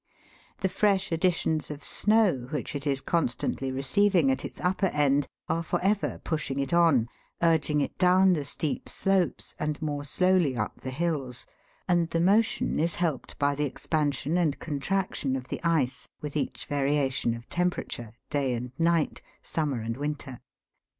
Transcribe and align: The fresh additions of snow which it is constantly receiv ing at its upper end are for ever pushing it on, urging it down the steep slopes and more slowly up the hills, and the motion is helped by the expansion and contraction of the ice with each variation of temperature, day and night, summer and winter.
The 0.61 0.67
fresh 0.67 1.11
additions 1.11 1.69
of 1.69 1.83
snow 1.83 2.47
which 2.49 2.73
it 2.75 2.87
is 2.87 3.01
constantly 3.01 3.71
receiv 3.71 4.15
ing 4.15 4.31
at 4.31 4.43
its 4.43 4.59
upper 4.59 4.87
end 4.87 5.27
are 5.47 5.61
for 5.61 5.79
ever 5.81 6.17
pushing 6.23 6.57
it 6.59 6.73
on, 6.73 7.07
urging 7.43 7.81
it 7.81 7.95
down 7.99 8.33
the 8.33 8.43
steep 8.43 8.89
slopes 8.89 9.53
and 9.59 9.79
more 9.79 10.03
slowly 10.03 10.57
up 10.57 10.81
the 10.81 10.89
hills, 10.89 11.45
and 11.87 12.09
the 12.09 12.19
motion 12.19 12.79
is 12.79 12.95
helped 12.95 13.37
by 13.37 13.53
the 13.53 13.65
expansion 13.65 14.39
and 14.39 14.57
contraction 14.57 15.35
of 15.35 15.49
the 15.49 15.63
ice 15.63 16.07
with 16.19 16.35
each 16.35 16.65
variation 16.65 17.35
of 17.35 17.47
temperature, 17.47 18.11
day 18.31 18.55
and 18.55 18.71
night, 18.79 19.21
summer 19.43 19.81
and 19.81 19.97
winter. 19.97 20.39